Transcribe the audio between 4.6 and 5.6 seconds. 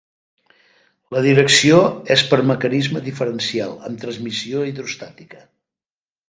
hidrostàtica.